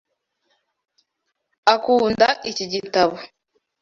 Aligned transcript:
Akunda 1.73 2.27
iki 2.49 2.65
gitabo. 2.73 3.15